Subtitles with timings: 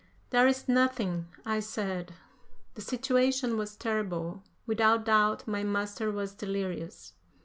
[0.31, 2.15] "There is nothing," I said.
[2.73, 4.41] The situation was terrible.
[4.65, 7.13] Without doubt my master was delirious.